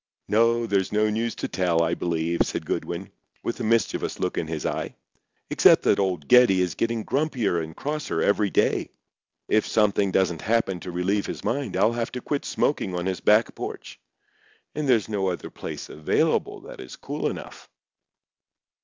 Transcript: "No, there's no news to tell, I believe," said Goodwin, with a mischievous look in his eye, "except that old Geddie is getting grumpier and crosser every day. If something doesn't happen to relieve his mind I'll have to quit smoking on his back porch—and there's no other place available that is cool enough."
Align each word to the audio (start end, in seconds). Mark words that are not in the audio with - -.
"No, 0.27 0.65
there's 0.65 0.91
no 0.91 1.11
news 1.11 1.35
to 1.35 1.47
tell, 1.47 1.83
I 1.83 1.93
believe," 1.93 2.39
said 2.41 2.65
Goodwin, 2.65 3.11
with 3.43 3.59
a 3.59 3.63
mischievous 3.63 4.19
look 4.19 4.35
in 4.39 4.47
his 4.47 4.65
eye, 4.65 4.95
"except 5.51 5.83
that 5.83 5.99
old 5.99 6.27
Geddie 6.27 6.61
is 6.61 6.73
getting 6.73 7.05
grumpier 7.05 7.61
and 7.63 7.75
crosser 7.75 8.19
every 8.19 8.49
day. 8.49 8.89
If 9.47 9.67
something 9.67 10.11
doesn't 10.11 10.41
happen 10.41 10.79
to 10.79 10.91
relieve 10.91 11.27
his 11.27 11.43
mind 11.43 11.77
I'll 11.77 11.93
have 11.93 12.11
to 12.13 12.21
quit 12.21 12.45
smoking 12.45 12.95
on 12.95 13.05
his 13.05 13.19
back 13.19 13.53
porch—and 13.53 14.89
there's 14.89 15.07
no 15.07 15.27
other 15.27 15.51
place 15.51 15.87
available 15.87 16.61
that 16.61 16.79
is 16.81 16.95
cool 16.95 17.29
enough." 17.29 17.69